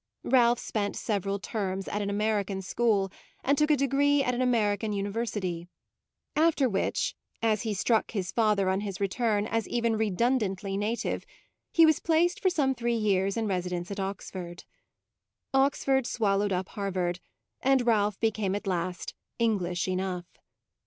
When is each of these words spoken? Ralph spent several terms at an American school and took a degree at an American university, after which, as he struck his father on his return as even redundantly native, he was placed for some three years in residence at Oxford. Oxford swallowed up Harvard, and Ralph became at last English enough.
Ralph 0.23 0.57
spent 0.57 0.95
several 0.95 1.37
terms 1.37 1.87
at 1.87 2.01
an 2.01 2.09
American 2.09 2.63
school 2.63 3.11
and 3.43 3.55
took 3.55 3.69
a 3.69 3.77
degree 3.77 4.23
at 4.23 4.33
an 4.33 4.41
American 4.41 4.93
university, 4.93 5.67
after 6.35 6.67
which, 6.67 7.13
as 7.43 7.61
he 7.61 7.75
struck 7.75 8.09
his 8.09 8.31
father 8.31 8.67
on 8.67 8.79
his 8.79 8.99
return 8.99 9.45
as 9.45 9.67
even 9.67 9.95
redundantly 9.95 10.75
native, 10.75 11.23
he 11.71 11.85
was 11.85 11.99
placed 11.99 12.39
for 12.39 12.49
some 12.49 12.73
three 12.73 12.95
years 12.97 13.37
in 13.37 13.45
residence 13.45 13.91
at 13.91 13.99
Oxford. 13.99 14.63
Oxford 15.53 16.07
swallowed 16.07 16.51
up 16.51 16.69
Harvard, 16.69 17.19
and 17.61 17.85
Ralph 17.85 18.19
became 18.19 18.55
at 18.55 18.65
last 18.65 19.13
English 19.37 19.87
enough. 19.87 20.25